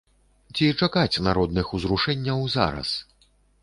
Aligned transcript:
Ці 0.55 0.65
чакаць 0.79 1.21
народных 1.29 1.65
узрушэнняў 1.79 2.39
зараз? 2.59 2.89